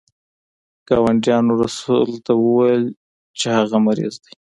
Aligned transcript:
ګاونډیانو 0.87 1.53
رسول 1.63 2.09
ته 2.25 2.33
وویل 2.43 2.83
چې 3.39 3.47
هغه 3.57 3.77
مریض 3.85 4.13
دی. 4.23 4.31